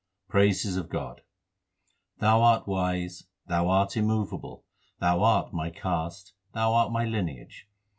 [0.27, 1.21] Praises of God:
[2.17, 4.65] Thou art wise, Thou art immovable,
[4.99, 7.67] Thou art my caste, Thou art my lineage.